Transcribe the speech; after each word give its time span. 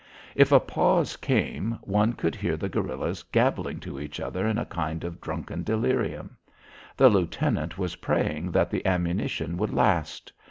If 0.33 0.51
a 0.51 0.59
pause 0.59 1.15
came, 1.15 1.77
one 1.83 2.13
could 2.13 2.33
hear 2.33 2.57
the 2.57 2.69
guerillas 2.69 3.21
gabbling 3.21 3.79
to 3.81 3.99
each 3.99 4.19
other 4.19 4.47
in 4.47 4.57
a 4.57 4.65
kind 4.65 5.03
of 5.03 5.21
drunken 5.21 5.61
delirium. 5.61 6.37
The 6.97 7.07
lieutenant 7.07 7.77
was 7.77 7.97
praying 7.97 8.49
that 8.53 8.71
the 8.71 8.83
ammunition 8.83 9.57
would 9.57 9.71
last. 9.71 10.31